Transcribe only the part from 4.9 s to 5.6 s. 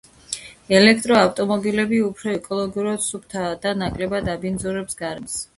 გარემოს.